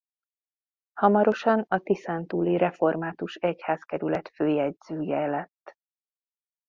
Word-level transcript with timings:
Hamarosan 0.93 1.65
a 1.67 1.77
tiszántúli 1.79 2.57
református 2.57 3.35
egyházkerület 3.35 4.29
főjegyzője 4.33 5.25
lett. 5.27 5.77